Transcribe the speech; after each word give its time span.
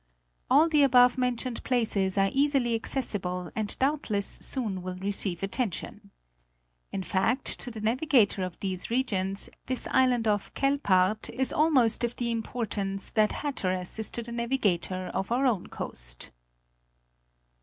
All 0.49 0.67
the 0.67 0.81
above 0.81 1.15
mentioned 1.15 1.63
places 1.63 2.17
are 2.17 2.31
easily 2.33 2.73
accessible 2.73 3.51
and 3.55 3.77
doubtless 3.77 4.25
soon 4.25 4.81
will 4.81 4.95
receive 4.95 5.43
attention. 5.43 6.09
In 6.91 7.03
fact, 7.03 7.45
to 7.59 7.69
the 7.69 7.81
navigator 7.81 8.43
of 8.43 8.59
these 8.61 8.89
regions 8.89 9.47
this 9.67 9.85
island 9.91 10.27
of 10.27 10.51
Quelpaert 10.55 11.29
is 11.29 11.53
almost 11.53 12.03
of 12.03 12.15
the 12.15 12.31
importance 12.31 13.11
that 13.11 13.31
Hatteras 13.43 13.99
is 13.99 14.09
to 14.09 14.23
the 14.23 14.31
navigator 14.31 15.11
of 15.13 15.31
our 15.31 15.45
own 15.45 15.67
coast. 15.67 16.31